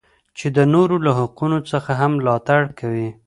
[0.37, 3.09] چې د نورو له حقوقو څخه هم ملاتړ کوي.